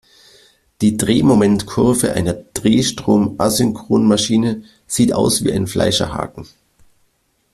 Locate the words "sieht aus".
4.87-5.43